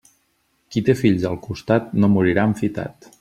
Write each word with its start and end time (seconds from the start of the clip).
Qui 0.75 0.81
té 0.87 0.95
fills 1.01 1.27
al 1.31 1.37
costat 1.45 1.95
no 2.05 2.11
morirà 2.15 2.47
enfitat. 2.55 3.09